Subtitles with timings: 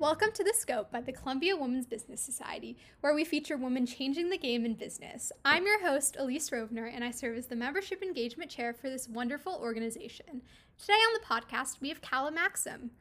[0.00, 4.30] Welcome to The Scope by the Columbia Women's Business Society, where we feature women changing
[4.30, 5.30] the game in business.
[5.44, 9.10] I'm your host, Elise Rovner, and I serve as the Membership Engagement Chair for this
[9.10, 10.40] wonderful organization.
[10.78, 12.92] Today on the podcast, we have Kala Maxim.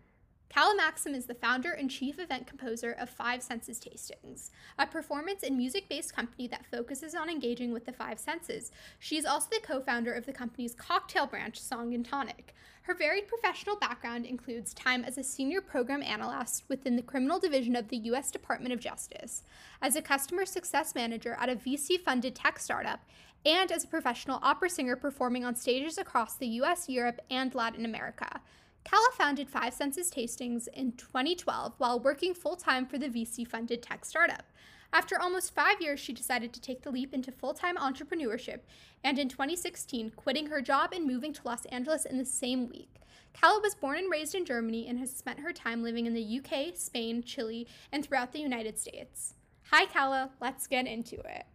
[0.54, 5.44] Kala Maxim is the founder and chief event composer of Five Senses Tastings, a performance
[5.44, 8.72] and music based company that focuses on engaging with the five senses.
[8.98, 12.54] She is also the co founder of the company's cocktail branch, Song and Tonic.
[12.90, 17.76] Her varied professional background includes time as a senior program analyst within the criminal division
[17.76, 18.32] of the U.S.
[18.32, 19.44] Department of Justice,
[19.80, 23.02] as a customer success manager at a VC funded tech startup,
[23.46, 27.86] and as a professional opera singer performing on stages across the US, Europe, and Latin
[27.86, 28.42] America.
[28.86, 33.84] Kala founded Five Senses Tastings in 2012 while working full time for the VC funded
[33.84, 34.46] tech startup.
[34.92, 38.62] After almost five years, she decided to take the leap into full time entrepreneurship,
[39.04, 42.96] and in 2016, quitting her job and moving to Los Angeles in the same week.
[43.40, 46.40] Kala was born and raised in Germany and has spent her time living in the
[46.40, 49.36] UK, Spain, Chile, and throughout the United States.
[49.70, 51.46] Hi, Calla, let's get into it.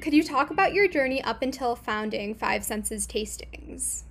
[0.00, 4.04] Could you talk about your journey up until founding Five Senses Tastings?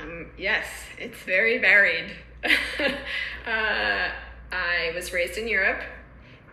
[0.00, 0.64] Um, yes,
[0.98, 2.12] it's very varied.
[2.44, 4.08] uh,
[4.52, 5.82] I was raised in Europe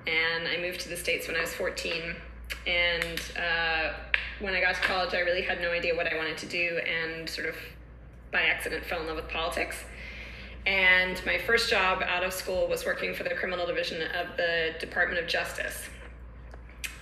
[0.07, 2.15] and I moved to the States when I was 14.
[2.67, 3.93] And uh,
[4.39, 6.79] when I got to college, I really had no idea what I wanted to do
[6.79, 7.55] and sort of
[8.31, 9.77] by accident fell in love with politics.
[10.65, 14.73] And my first job out of school was working for the criminal division of the
[14.79, 15.89] Department of Justice.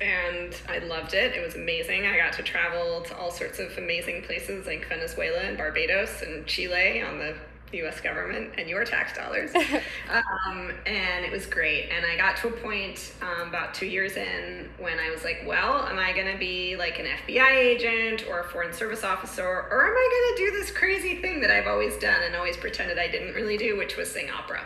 [0.02, 1.36] And I loved it.
[1.36, 2.08] It was amazing.
[2.08, 6.46] I got to travel to all sorts of amazing places like Venezuela and Barbados and
[6.48, 7.36] Chile on the
[7.74, 9.52] US government and your tax dollars.
[10.10, 11.90] um, and it was great.
[11.90, 15.44] And I got to a point um, about two years in when I was like,
[15.46, 19.46] well, am I going to be like an FBI agent or a foreign service officer?
[19.46, 22.58] Or am I going to do this crazy thing that I've always done and always
[22.58, 24.62] pretended I didn't really do, which was sing opera?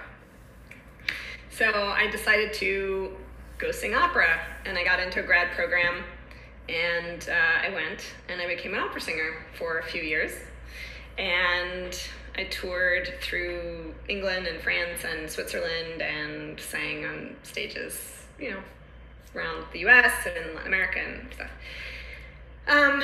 [1.50, 3.16] So I decided to
[3.58, 4.40] go sing opera.
[4.66, 6.04] And I got into a grad program.
[6.68, 10.32] And uh, I went and I became an opera singer for a few years.
[11.18, 11.98] And
[12.38, 18.60] I toured through England and France and Switzerland and sang on stages, you know,
[19.36, 21.52] around the US and Latin America and stuff.
[22.68, 23.04] Um,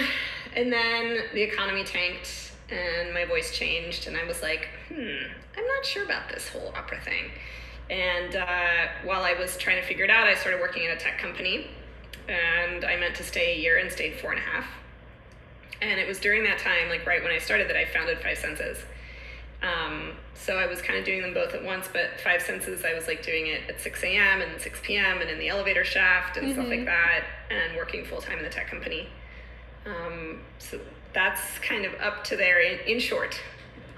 [0.55, 5.25] and then the economy tanked and my voice changed, and I was like, hmm,
[5.57, 7.31] I'm not sure about this whole opera thing.
[7.89, 10.99] And uh, while I was trying to figure it out, I started working at a
[10.99, 11.67] tech company,
[12.29, 14.65] and I meant to stay a year and stayed four and a half.
[15.81, 18.37] And it was during that time, like right when I started, that I founded Five
[18.37, 18.77] Senses.
[19.61, 22.93] Um, so I was kind of doing them both at once, but Five Senses, I
[22.93, 24.41] was like doing it at 6 a.m.
[24.41, 25.21] and 6 p.m.
[25.21, 26.53] and in the elevator shaft and mm-hmm.
[26.53, 26.85] stuff like mm-hmm.
[26.85, 29.07] that, and working full time in the tech company.
[29.85, 30.79] Um, so
[31.13, 33.39] that's kind of up to there in, in short.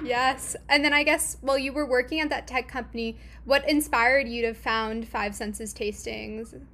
[0.03, 0.55] Yes.
[0.67, 4.41] And then I guess while you were working at that tech company, what inspired you
[4.43, 6.59] to found Five Senses Tastings?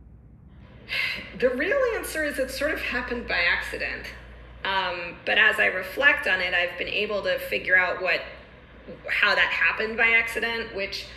[1.39, 4.07] The real answer is it sort of happened by accident.
[4.65, 8.21] Um, but as I reflect on it, I've been able to figure out what
[9.09, 11.07] how that happened by accident, which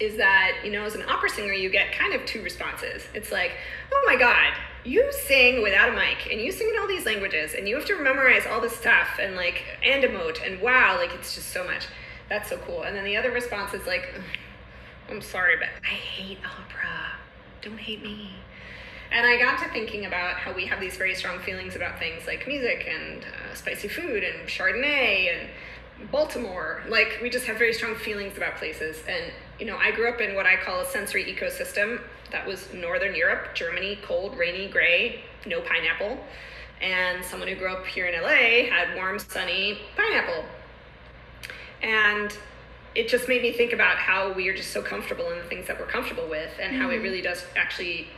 [0.00, 3.04] is that, you know, as an opera singer, you get kind of two responses.
[3.14, 3.52] It's like,
[3.92, 4.52] oh my God,
[4.84, 7.86] you sing without a mic and you sing in all these languages and you have
[7.86, 11.64] to memorize all this stuff and like, and emote and wow, like it's just so
[11.64, 11.86] much.
[12.28, 12.82] That's so cool.
[12.82, 14.08] And then the other response is like,
[15.10, 17.12] I'm sorry, but I hate opera.
[17.62, 18.30] Don't hate me.
[19.12, 22.26] And I got to thinking about how we have these very strong feelings about things
[22.26, 25.48] like music and uh, spicy food and Chardonnay and
[26.10, 26.82] Baltimore.
[26.88, 29.02] Like we just have very strong feelings about places.
[29.08, 32.00] And you know, I grew up in what I call a sensory ecosystem.
[32.30, 36.18] That was Northern Europe, Germany, cold, rainy, gray, no pineapple.
[36.80, 40.44] And someone who grew up here in LA had warm, sunny pineapple.
[41.82, 42.36] And
[42.94, 45.66] it just made me think about how we are just so comfortable in the things
[45.66, 46.82] that we're comfortable with and mm-hmm.
[46.82, 47.04] how it mm-hmm.
[47.04, 48.08] really does actually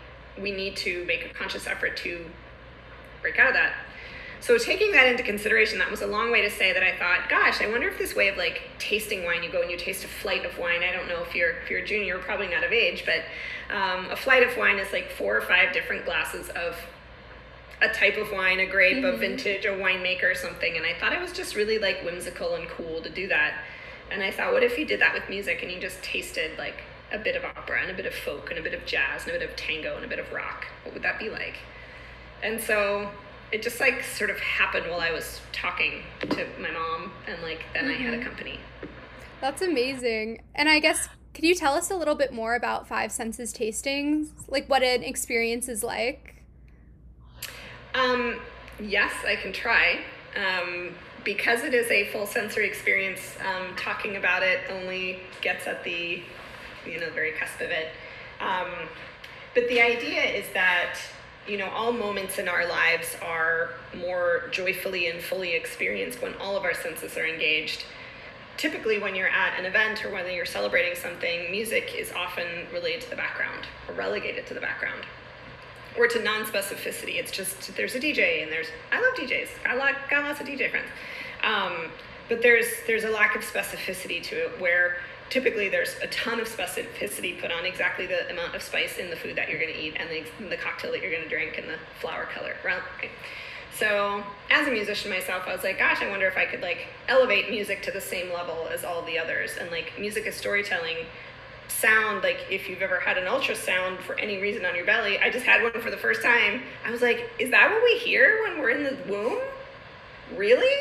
[0.41, 2.27] we need to make a conscious effort to
[3.23, 3.73] break out of that
[4.41, 7.29] so taking that into consideration, that was a long way to say that I thought,
[7.29, 10.05] gosh, I wonder if this way of like tasting wine, you go and you taste
[10.05, 10.83] a flight of wine.
[10.83, 13.25] I don't know if you're if you're a junior, you're probably not of age, but
[13.75, 16.77] um, a flight of wine is like four or five different glasses of
[17.83, 19.15] a type of wine, a grape, mm-hmm.
[19.15, 20.77] a vintage, a winemaker, or something.
[20.77, 23.55] And I thought it was just really like whimsical and cool to do that.
[24.11, 26.83] And I thought, what if you did that with music and you just tasted like
[27.13, 29.35] a bit of opera and a bit of folk and a bit of jazz and
[29.35, 30.67] a bit of tango and a bit of rock?
[30.85, 31.57] What would that be like?
[32.43, 33.11] And so
[33.57, 37.65] it just like sort of happened while I was talking to my mom, and like
[37.73, 37.91] then mm-hmm.
[37.91, 38.27] I had a mm-hmm.
[38.27, 38.61] company.
[39.41, 40.43] That's amazing.
[40.55, 44.29] And I guess could you tell us a little bit more about Five Senses tastings,
[44.47, 46.43] like what an experience is like?
[47.95, 48.41] Um,
[48.79, 50.01] yes, I can try.
[50.37, 50.95] Um,
[51.25, 56.23] because it is a full sensory experience, um, talking about it only gets at the,
[56.87, 57.89] you know, very cusp of it.
[58.39, 58.69] Um,
[59.55, 60.99] but the idea is that,
[61.49, 66.57] you know, all moments in our lives are more joyfully and fully experienced when all
[66.57, 67.85] of our senses are engaged.
[68.57, 73.03] Typically, when you're at an event or when you're celebrating something, music is often related
[73.03, 75.05] to the background or relegated to the background
[75.99, 77.17] or to non-specificity.
[77.17, 79.49] It's just there's a DJ and there's I love DJs.
[79.67, 80.89] I like got lots of DJ friends,
[81.43, 81.91] um,
[82.29, 84.97] but there's there's a lack of specificity to it where
[85.31, 89.17] typically there's a ton of specificity put on exactly the amount of spice in the
[89.17, 91.59] food that you're going to eat and the, the cocktail that you're going to drink
[91.59, 92.81] and the flower color right?
[93.79, 96.87] So as a musician myself i was like gosh i wonder if i could like
[97.09, 99.57] elevate music to the same level as all the others.
[99.61, 100.97] And like music is storytelling.
[101.69, 105.29] Sound like if you've ever had an ultrasound for any reason on your belly i
[105.31, 106.63] just had one for the first time.
[106.85, 109.41] I was like is that what we hear when we're in the womb?
[110.35, 110.75] Really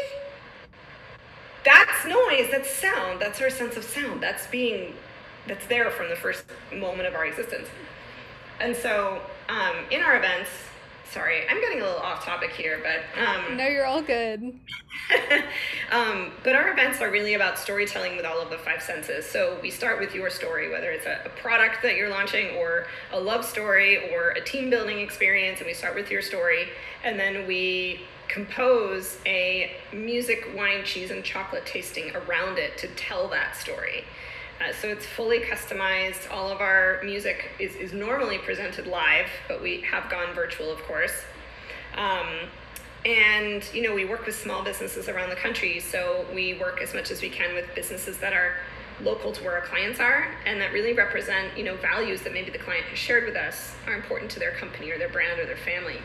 [1.65, 4.93] that's noise that's sound that's our sense of sound that's being
[5.47, 7.67] that's there from the first moment of our existence.
[8.59, 10.49] And so um, in our events
[11.11, 14.59] sorry i'm getting a little off topic here but um, no you're all good.
[15.91, 19.25] Um, but our events are really about storytelling with all of the five senses.
[19.25, 22.87] So we start with your story whether it's a, a product that you're launching or
[23.11, 26.69] a love story or a team building experience and we start with your story.
[27.03, 33.27] And then we compose a music, wine, cheese, and chocolate tasting around it to tell
[33.29, 34.03] that story.
[34.59, 36.31] Uh, so it's fully customized.
[36.31, 40.81] All of our music is, is normally presented live, but we have gone virtual, of
[40.83, 41.23] course.
[41.95, 42.27] Um,
[43.05, 46.93] and you know, we work with small businesses around the country, so we work as
[46.93, 48.53] much as we can with businesses that are
[49.01, 52.49] local to where our clients are and that really represent you know values that maybe
[52.49, 55.45] the client has shared with us are important to their company or their brand or
[55.45, 55.97] their family.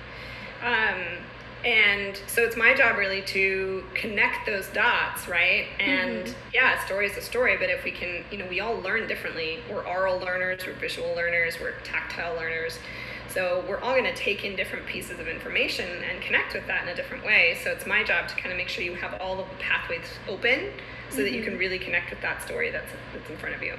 [0.62, 1.24] Um,
[1.64, 6.38] and so it's my job really to connect those dots right and mm-hmm.
[6.54, 9.06] yeah a story is a story but if we can you know we all learn
[9.06, 12.78] differently we're oral learners we're visual learners we're tactile learners
[13.28, 16.82] so we're all going to take in different pieces of information and connect with that
[16.82, 19.14] in a different way so it's my job to kind of make sure you have
[19.20, 20.70] all of the pathways open
[21.10, 21.24] so mm-hmm.
[21.24, 21.60] that you can mm-hmm.
[21.60, 23.74] really connect with that story that's that's in front of you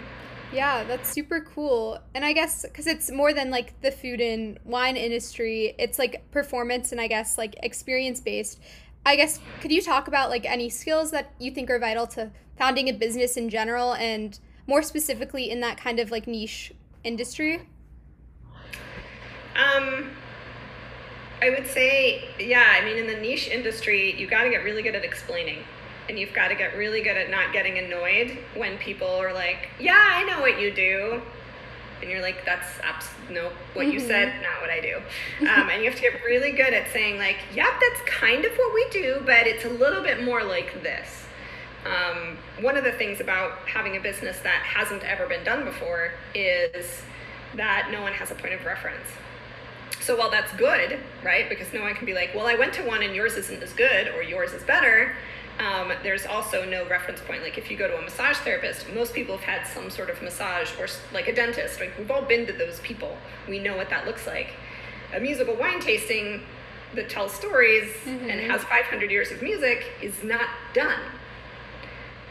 [0.51, 1.99] yeah, that's super cool.
[2.13, 6.29] And I guess because it's more than like the food and wine industry, it's like
[6.31, 8.59] performance and I guess like experience based.
[9.05, 12.31] I guess could you talk about like any skills that you think are vital to
[12.57, 14.37] founding a business in general and
[14.67, 17.67] more specifically in that kind of like niche industry?
[19.55, 20.11] Um
[21.41, 24.83] I would say yeah, I mean in the niche industry, you got to get really
[24.83, 25.63] good at explaining
[26.11, 29.69] and you've got to get really good at not getting annoyed when people are like,
[29.79, 31.21] "Yeah, I know what you do,"
[32.01, 33.93] and you're like, "That's abs- no, what mm-hmm.
[33.93, 34.41] you said, mm-hmm.
[34.41, 34.97] not what I do."
[35.47, 38.51] Um, and you have to get really good at saying like, "Yep, that's kind of
[38.51, 41.23] what we do, but it's a little bit more like this."
[41.85, 46.11] Um, one of the things about having a business that hasn't ever been done before
[46.35, 47.03] is
[47.55, 49.07] that no one has a point of reference.
[50.01, 51.47] So while that's good, right?
[51.47, 53.71] Because no one can be like, well, I went to one and yours isn't as
[53.73, 55.15] good or yours is better
[55.61, 57.43] um, there's also no reference point.
[57.43, 60.21] Like if you go to a massage therapist, most people have had some sort of
[60.21, 61.79] massage or like a dentist.
[61.79, 63.15] Like we've all been to those people.
[63.47, 64.53] We know what that looks like.
[65.13, 66.41] A musical wine tasting
[66.95, 68.29] that tells stories mm-hmm.
[68.29, 70.99] and has 500 years of music is not done.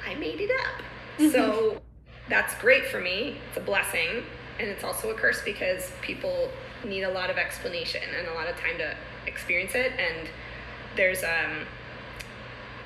[0.06, 0.82] I made it up.
[1.18, 1.30] Mm-hmm.
[1.30, 1.80] So
[2.28, 3.38] that's great for me.
[3.48, 4.24] It's a blessing.
[4.58, 6.50] And it's also a curse because people
[6.84, 8.94] need a lot of explanation and a lot of time to
[9.26, 9.92] experience it.
[9.98, 10.28] And
[10.96, 11.66] there's um,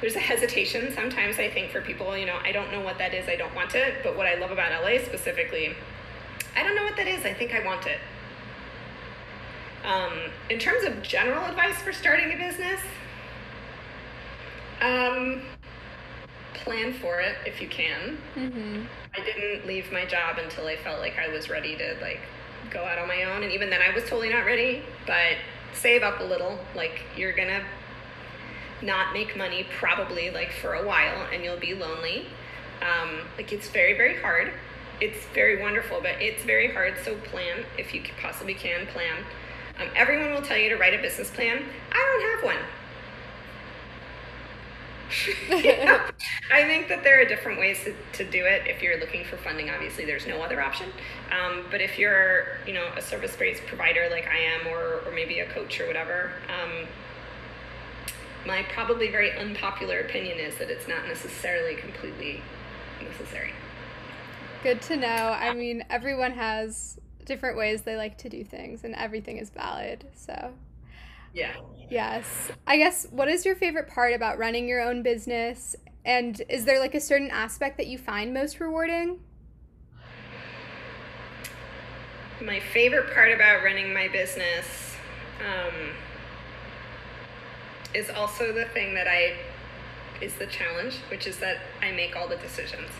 [0.04, 3.14] there's a hesitation sometimes I think for people, you know, I don't know what that
[3.14, 5.74] is, I don't want it, but what I love about LA specifically,
[6.54, 7.98] I don't know what that is, I think I want it.
[9.82, 10.12] Um,
[10.50, 12.80] in terms of general advice for starting a business,
[14.82, 15.40] um,
[16.52, 18.18] plan for it if you can.
[18.36, 18.82] Mm-hmm.
[19.16, 22.20] I didn't leave my job until I felt like I was ready to like
[22.70, 24.82] go out on my own, and even then I was totally not ready.
[25.06, 25.38] But
[25.72, 26.58] save up a little.
[26.74, 27.62] Like you're gonna
[28.84, 32.26] not make money probably like for a while and you'll be lonely.
[32.82, 34.52] Um, like it's very, very hard.
[35.00, 36.94] It's very wonderful, but it's very hard.
[37.04, 39.24] So plan if you possibly can plan.
[39.80, 41.64] Um, everyone will tell you to write a business plan.
[41.90, 42.56] I don't have one.
[45.64, 46.10] yeah.
[46.52, 48.66] I think that there are different ways to, to do it.
[48.66, 50.88] If you're looking for funding, obviously there's no other option.
[51.30, 55.40] Um, but if you're, you know, a service-based provider like I am, or, or maybe
[55.40, 56.86] a coach or whatever, um,
[58.46, 62.42] my probably very unpopular opinion is that it's not necessarily completely
[63.02, 63.52] necessary.
[64.62, 65.06] Good to know.
[65.06, 70.06] I mean, everyone has different ways they like to do things, and everything is valid.
[70.14, 70.52] So,
[71.32, 71.52] Yeah.
[71.90, 72.50] Yes.
[72.66, 75.76] I guess what is your favorite part about running your own business?
[76.04, 79.20] And is there like a certain aspect that you find most rewarding?
[82.42, 84.94] My favorite part about running my business
[85.40, 85.90] um,
[87.94, 89.34] is also the thing that I
[90.20, 92.90] is the challenge, which is that I make all the decisions.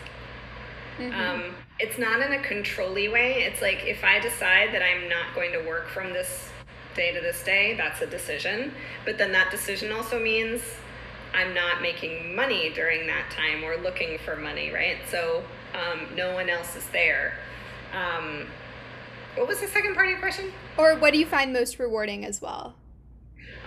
[0.97, 1.19] Mm-hmm.
[1.19, 3.43] Um, it's not in a controlly way.
[3.43, 6.49] It's like if I decide that I'm not going to work from this
[6.95, 8.71] day to this day, that's a decision.
[9.03, 10.61] But then that decision also means
[11.33, 14.97] I'm not making money during that time or looking for money, right?
[15.11, 17.33] So um, no one else is there.
[17.93, 18.47] Um,
[19.35, 20.53] what was the second part of your question?
[20.77, 22.75] Or what do you find most rewarding as well?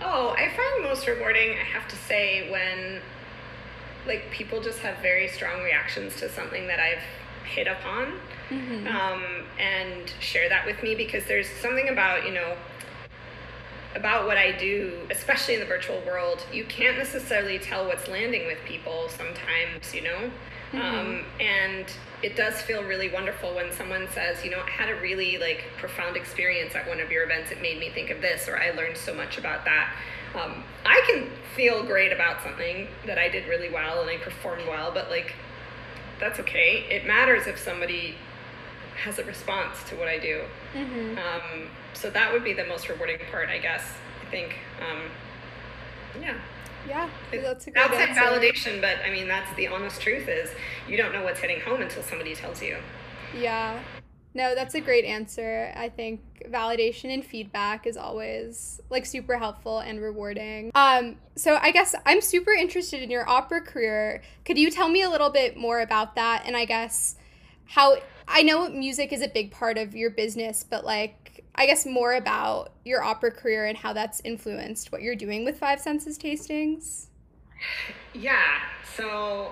[0.01, 3.01] Oh, I find most rewarding, I have to say, when
[4.07, 7.03] like people just have very strong reactions to something that I've
[7.45, 8.13] hit upon
[8.49, 8.87] mm-hmm.
[8.87, 9.23] um,
[9.59, 12.55] and share that with me because there's something about, you know,
[13.95, 18.45] about what I do, especially in the virtual world, you can't necessarily tell what's landing
[18.45, 20.29] with people sometimes, you know?
[20.71, 20.81] Mm-hmm.
[20.81, 21.85] Um, and
[22.21, 25.63] it does feel really wonderful when someone says, you know, I had a really like
[25.77, 27.51] profound experience at one of your events.
[27.51, 29.93] It made me think of this, or I learned so much about that.
[30.35, 34.67] Um, I can feel great about something that I did really well and I performed
[34.67, 35.33] well, but like,
[36.19, 36.85] that's okay.
[36.89, 38.15] It matters if somebody
[39.03, 40.43] has a response to what I do.
[40.73, 41.17] Mm-hmm.
[41.17, 43.83] Um, so that would be the most rewarding part, I guess.
[44.21, 44.55] I think.
[44.79, 45.03] Um,
[46.21, 46.37] yeah.
[46.87, 50.49] Yeah, that's a good outside validation, but I mean that's the honest truth is
[50.87, 52.77] you don't know what's hitting home until somebody tells you.
[53.37, 53.79] Yeah.
[54.35, 55.73] No, that's a great answer.
[55.75, 60.71] I think validation and feedback is always like super helpful and rewarding.
[60.75, 64.21] Um, so I guess I'm super interested in your opera career.
[64.45, 66.43] Could you tell me a little bit more about that?
[66.45, 67.15] And I guess
[67.65, 71.85] how I know music is a big part of your business, but like I guess
[71.85, 76.17] more about your opera career and how that's influenced what you're doing with Five Senses
[76.17, 77.07] tastings.
[78.13, 78.59] Yeah.
[78.95, 79.51] So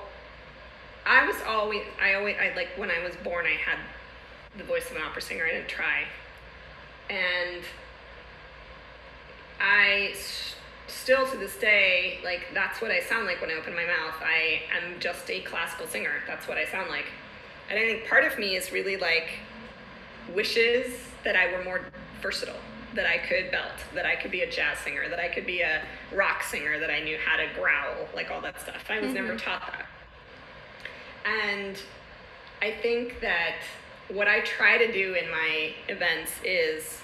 [1.05, 3.79] I was always I always I like when I was born I had
[4.57, 5.45] the voice of an opera singer.
[5.45, 6.03] I didn't try.
[7.09, 7.63] And
[9.59, 10.13] I
[10.87, 14.15] still to this day like that's what I sound like when I open my mouth.
[14.21, 16.21] I am just a classical singer.
[16.27, 17.05] That's what I sound like.
[17.69, 19.39] And I think part of me is really like
[20.33, 20.93] wishes
[21.27, 21.81] that I were more
[22.22, 22.55] versatile,
[22.96, 25.60] that I could belt, that I could be a jazz singer, that I could be
[25.60, 25.81] a
[26.15, 28.81] rock singer, that I knew how to growl, like all that stuff.
[28.89, 29.25] I was mm-hmm.
[29.25, 29.88] never taught that.
[31.25, 31.77] And
[32.62, 33.57] I think that
[34.07, 37.01] what I try to do in my events is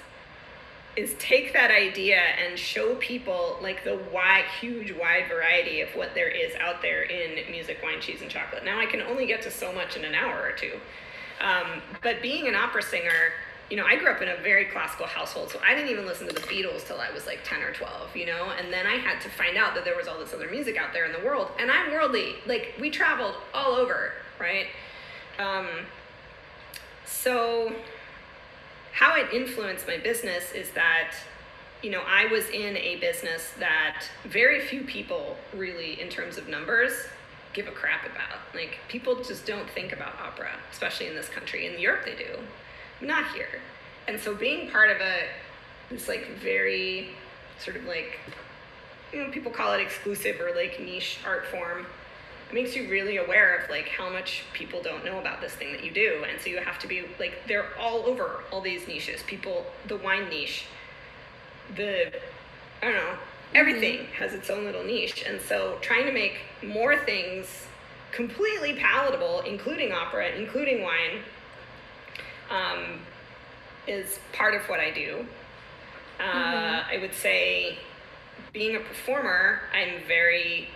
[0.95, 6.13] is take that idea and show people like the wide huge wide variety of what
[6.13, 9.41] there is out there in music wine cheese and chocolate now i can only get
[9.41, 10.73] to so much in an hour or two
[11.41, 13.33] um, but being an opera singer
[13.69, 16.27] you know i grew up in a very classical household so i didn't even listen
[16.27, 18.51] to the beatles till i was like 10 or 12 you know?
[18.57, 20.93] And then i had to find out that there was all this other music out
[20.93, 24.67] there in the world and i'm worldly like we traveled all over right?
[25.39, 25.67] Um,
[27.05, 27.73] so
[28.93, 31.13] how it influenced my business is that
[31.81, 36.47] you know i was in a business that very few people really in terms of
[36.47, 37.07] numbers
[37.53, 38.39] give a crap about.
[38.55, 41.67] Like people just don't think about opera especially in this country.
[41.67, 42.39] In europe they do
[43.01, 43.61] not here
[44.07, 45.23] and so being part of a
[45.89, 47.09] this like very
[47.59, 48.19] sort of like
[49.11, 51.85] you know people call it exclusive or like niche art form
[52.49, 55.71] it makes you really aware of like how much people don't know about this thing
[55.71, 58.87] that you do and so you have to be like they're all over all these
[58.87, 60.65] niches people the wine niche
[61.75, 62.07] the
[62.81, 63.55] i don't know mm-hmm.
[63.55, 64.13] everything mm-hmm.
[64.13, 67.67] has its own little niche and so trying to make more things
[68.11, 71.19] completely palatable including opera including wine
[72.53, 72.99] um,
[73.87, 75.25] is part of what i do
[76.19, 76.95] uh, mm-hmm.
[76.95, 77.77] i would say
[78.53, 80.69] being a performer i'm very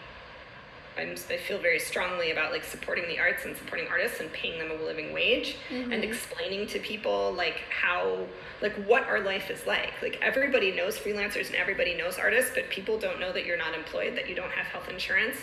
[0.97, 4.57] I'm, I feel very strongly about like supporting the arts and supporting artists and paying
[4.57, 5.91] them a living wage mm-hmm.
[5.91, 8.25] and explaining to people like how
[8.61, 12.69] like what our life is like like everybody knows freelancers and everybody knows artists but
[12.69, 15.37] people don't know that you're not employed that you don't have health insurance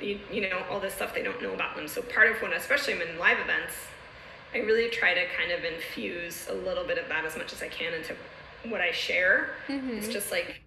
[0.00, 2.52] you, you know all this stuff they don't know about them so part of when
[2.52, 3.74] especially I'm in live events
[4.54, 7.62] I really try to kind of infuse a little bit of that as much as
[7.62, 8.14] I can into
[8.68, 9.90] what I share mm-hmm.
[9.90, 10.60] it's just like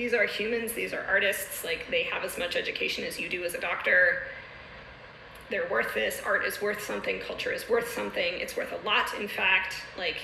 [0.00, 3.44] these are humans, these are artists, like they have as much education as you do
[3.44, 4.22] as a doctor.
[5.50, 9.12] They're worth this, art is worth something, culture is worth something, it's worth a lot,
[9.20, 9.74] in fact.
[9.98, 10.16] Like,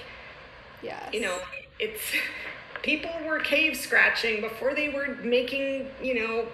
[0.83, 1.39] yeah, you know,
[1.79, 2.01] it's
[2.83, 6.47] people were cave scratching before they were making, you know,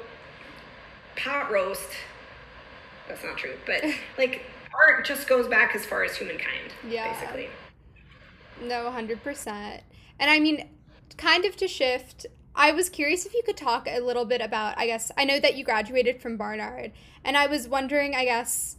[1.17, 1.91] pot roast.
[3.07, 3.85] That's not true, but
[4.19, 4.43] like
[4.75, 7.13] art just goes back as far as humankind, yeah.
[7.13, 7.49] basically.
[8.63, 9.81] No, 100%.
[10.19, 10.69] And I mean,
[11.17, 14.77] kind of to shift I was curious if you could talk a little bit about,
[14.77, 16.93] I guess, I know that you graduated from Barnard,
[17.25, 18.77] and I was wondering, I guess,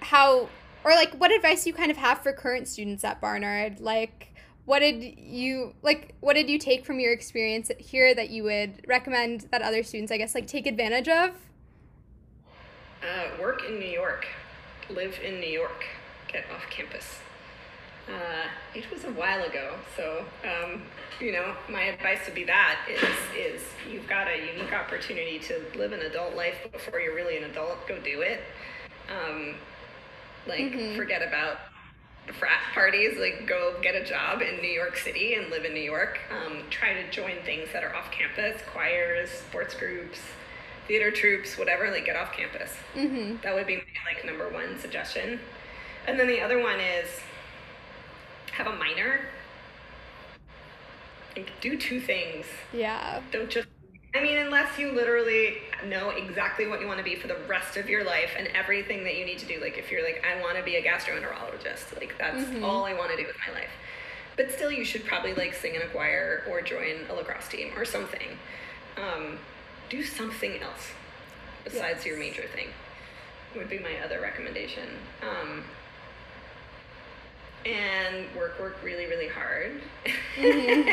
[0.00, 0.48] how,
[0.84, 3.80] or like what advice you kind of have for current students at Barnard.
[3.80, 8.42] Like, what did you, like, what did you take from your experience here that you
[8.42, 11.30] would recommend that other students, I guess, like take advantage of?
[13.00, 14.26] Uh, work in New York,
[14.90, 15.84] live in New York,
[16.28, 17.18] get off campus.
[18.08, 20.82] Uh, it was a while ago, so um,
[21.20, 23.02] you know my advice would be that is
[23.36, 27.44] is you've got a unique opportunity to live an adult life before you're really an
[27.44, 27.86] adult.
[27.88, 28.42] Go do it.
[29.10, 29.56] Um,
[30.46, 30.96] like mm-hmm.
[30.96, 31.58] forget about
[32.28, 33.18] the frat parties.
[33.18, 36.20] Like go get a job in New York City and live in New York.
[36.30, 40.20] Um, try to join things that are off campus, choirs, sports groups,
[40.86, 41.90] theater troupes, whatever.
[41.90, 42.72] Like get off campus.
[42.94, 43.36] Mm-hmm.
[43.42, 45.40] That would be my like number one suggestion.
[46.06, 47.08] And then the other one is
[48.52, 49.20] have a minor.
[51.36, 52.46] Like, do two things.
[52.72, 53.20] Yeah.
[53.30, 53.68] Don't just.
[54.14, 57.76] I mean, unless you literally know exactly what you want to be for the rest
[57.76, 59.60] of your life and everything that you need to do.
[59.60, 62.64] Like, if you're like, I want to be a gastroenterologist, like, that's mm-hmm.
[62.64, 63.68] all I want to do with my life.
[64.36, 67.72] But still, you should probably like sing in a choir or join a lacrosse team
[67.76, 68.38] or something.
[68.96, 69.38] Um,
[69.88, 70.90] do something else
[71.64, 72.06] besides yes.
[72.06, 72.68] your major thing,
[73.56, 74.88] would be my other recommendation.
[75.22, 75.64] Um,
[77.66, 79.80] and work work really really hard
[80.36, 80.88] mm-hmm.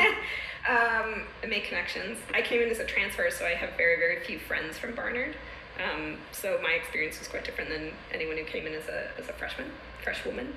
[0.68, 4.38] um, make connections i came in as a transfer so i have very very few
[4.38, 5.36] friends from barnard
[5.78, 9.28] um, so my experience was quite different than anyone who came in as a, as
[9.28, 9.70] a freshman
[10.02, 10.52] fresh woman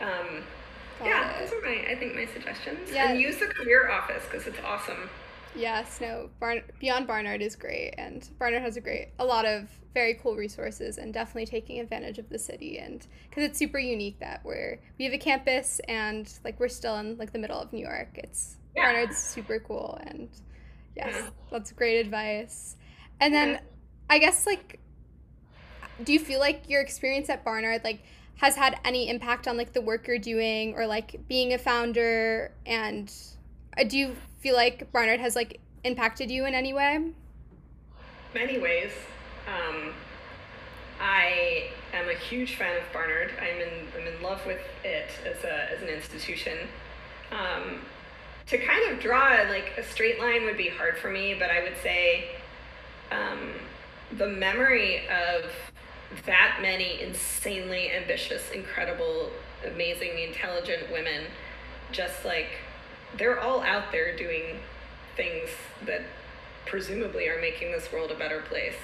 [0.00, 0.42] um,
[1.04, 1.40] yeah it.
[1.40, 3.10] those are my i think my suggestions yeah.
[3.10, 5.10] and use the career office because it's awesome
[5.58, 9.68] Yes, no, Barn- Beyond Barnard is great, and Barnard has a great, a lot of
[9.92, 14.20] very cool resources, and definitely taking advantage of the city, and because it's super unique
[14.20, 17.72] that we're we have a campus, and like we're still in like the middle of
[17.72, 18.10] New York.
[18.14, 18.84] It's yeah.
[18.84, 20.28] Barnard's super cool, and
[20.96, 21.30] yes, yeah.
[21.50, 22.76] that's great advice.
[23.20, 23.60] And then, yeah.
[24.10, 24.78] I guess like,
[26.04, 28.04] do you feel like your experience at Barnard like
[28.36, 32.52] has had any impact on like the work you're doing, or like being a founder
[32.64, 33.12] and
[33.76, 37.12] uh, do you feel like Barnard has like impacted you in any way?
[38.34, 38.92] Many ways.
[39.46, 39.92] Um,
[41.00, 43.32] I am a huge fan of Barnard.
[43.40, 46.58] I'm in I'm in love with it as a as an institution.
[47.30, 47.80] Um,
[48.46, 51.62] to kind of draw like a straight line would be hard for me, but I
[51.62, 52.30] would say
[53.10, 53.52] um,
[54.16, 55.50] the memory of
[56.24, 59.30] that many insanely ambitious, incredible,
[59.66, 61.24] amazing, intelligent women
[61.92, 62.48] just like
[63.16, 64.60] they're all out there doing
[65.16, 65.48] things
[65.86, 66.02] that
[66.66, 68.76] presumably are making this world a better place.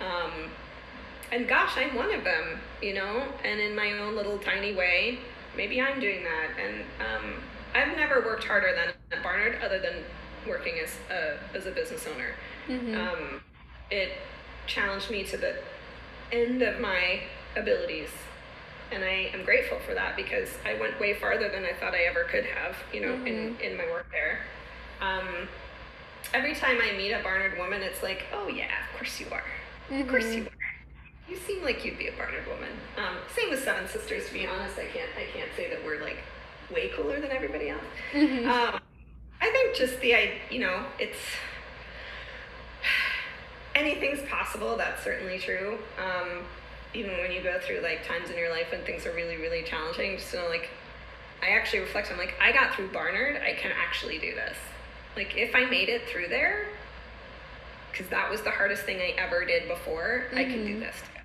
[0.00, 0.50] Um,
[1.32, 5.18] and gosh, I'm one of them, you know, and in my own little tiny way,
[5.56, 6.50] maybe I'm doing that.
[6.62, 7.42] And um,
[7.74, 10.04] I've never worked harder than at Barnard other than
[10.46, 12.34] working as a, as a business owner.
[12.68, 12.94] Mm-hmm.
[12.94, 13.40] Um,
[13.90, 14.12] it
[14.66, 15.56] challenged me to the
[16.30, 17.20] end of my
[17.56, 18.10] abilities
[18.90, 22.04] and I am grateful for that because I went way farther than I thought I
[22.04, 23.26] ever could have, you know, mm-hmm.
[23.26, 24.40] in, in my work there.
[25.00, 25.48] Um,
[26.34, 29.44] every time I meet a Barnard woman, it's like, oh yeah, of course you are.
[29.90, 30.02] Mm-hmm.
[30.02, 30.48] Of course you are.
[31.28, 32.70] You seem like you'd be a Barnard woman.
[32.96, 34.26] Um, same with Seven Sisters.
[34.28, 36.18] To be honest, I can't I can't say that we're like
[36.72, 37.82] way cooler than everybody else.
[38.12, 38.48] Mm-hmm.
[38.48, 38.80] Um,
[39.40, 41.18] I think just the I you know it's
[43.74, 44.76] anything's possible.
[44.76, 45.78] That's certainly true.
[45.98, 46.44] Um,
[46.94, 49.62] even when you go through like times in your life when things are really really
[49.62, 50.70] challenging just know like
[51.42, 54.56] i actually reflect i'm like i got through barnard i can actually do this
[55.16, 56.66] like if i made it through there
[57.92, 60.38] because that was the hardest thing i ever did before mm-hmm.
[60.38, 61.20] i can do this too.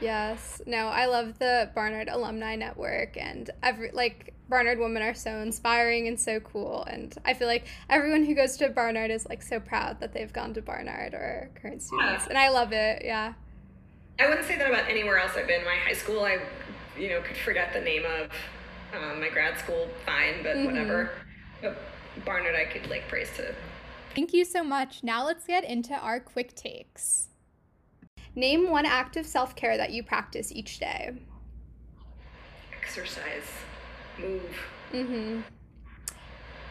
[0.00, 5.38] yes no i love the barnard alumni network and every like barnard women are so
[5.38, 9.42] inspiring and so cool and i feel like everyone who goes to barnard is like
[9.42, 12.28] so proud that they've gone to barnard or current students yeah.
[12.28, 13.32] and i love it yeah
[14.18, 15.64] I wouldn't say that about anywhere else I've been.
[15.64, 16.38] My high school, I,
[16.98, 18.30] you know, could forget the name of.
[18.94, 20.66] Um, my grad school, fine, but mm-hmm.
[20.66, 21.10] whatever.
[21.60, 21.76] But
[22.24, 23.54] Barnard, I could like praise to.
[24.14, 25.02] Thank you so much.
[25.02, 27.28] Now let's get into our quick takes.
[28.34, 31.12] Name one act of self care that you practice each day.
[32.80, 33.44] Exercise.
[34.18, 34.42] Move.
[34.92, 35.40] Mm-hmm.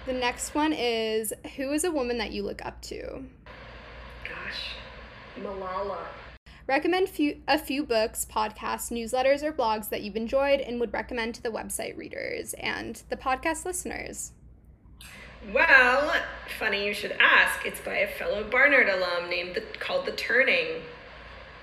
[0.06, 3.24] The next one is Who is a woman that you look up to?
[4.24, 4.74] Gosh,
[5.40, 6.06] Malala.
[6.68, 11.36] Recommend few, a few books, podcasts, newsletters, or blogs that you've enjoyed and would recommend
[11.36, 14.32] to the website readers and the podcast listeners.
[15.54, 16.12] Well,
[16.58, 17.66] funny you should ask.
[17.68, 20.82] It's by a fellow Barnard alum named the, called The Turning,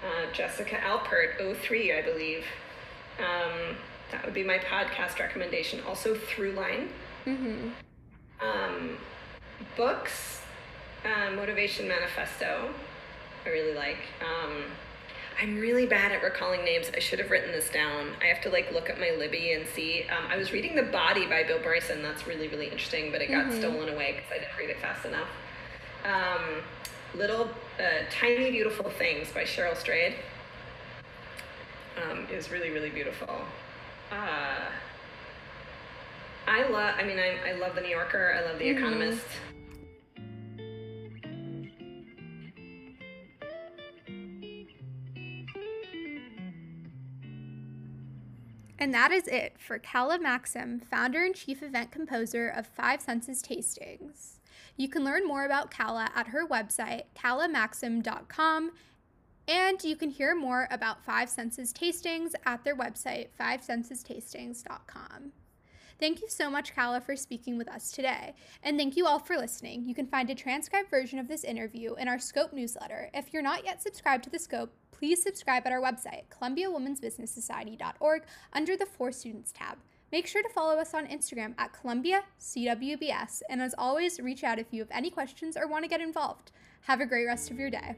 [0.04, 2.44] uh, Jessica Alpert, 03, I believe.
[3.18, 3.76] Um,
[4.12, 5.80] that would be my podcast recommendation.
[5.88, 6.88] Also, Throughline.
[7.26, 7.70] Mm-hmm.
[8.40, 8.98] Um,
[9.76, 10.42] books.
[11.04, 12.72] uh, Motivation Manifesto.
[13.44, 13.98] I really like.
[14.20, 14.62] Um,
[15.40, 16.90] I'm really bad at recalling names.
[16.94, 18.10] I should have written this down.
[18.22, 20.04] I have to like look at my Libby and see.
[20.08, 22.02] Um, I was reading The Body by Bill Bryson.
[22.02, 23.58] That's really really interesting, but it got Mhm.
[23.58, 25.28] stolen away because I didn't read it fast enough.
[26.04, 26.62] Um,
[27.14, 30.14] Little uh, Tiny Beautiful Things by Cheryl Strayed.
[32.02, 33.44] Um, it was really really beautiful.
[34.10, 34.60] Uh,
[36.46, 36.94] I love.
[36.98, 38.34] I mean, I, I love The New Yorker.
[38.36, 38.76] I love The Mhm.
[38.78, 39.26] Economist.
[48.82, 53.40] And that is it for Kala Maxim, founder and chief event composer of Five Senses
[53.40, 54.40] Tastings.
[54.76, 58.72] You can learn more about Kala at her website, kalamaxim.com,
[59.46, 65.30] and you can hear more about Five Senses Tastings at their website, fivesensestastings.com.
[66.02, 68.34] Thank you so much, Kala, for speaking with us today.
[68.64, 69.84] And thank you all for listening.
[69.86, 73.08] You can find a transcribed version of this interview in our Scope newsletter.
[73.14, 78.76] If you're not yet subscribed to the Scope, please subscribe at our website, ColumbiaWomen'sBusinessSociety.org, under
[78.76, 79.78] the For Students tab.
[80.10, 83.42] Make sure to follow us on Instagram at Columbia CWBS.
[83.48, 86.50] And as always, reach out if you have any questions or want to get involved.
[86.80, 87.94] Have a great rest of your day.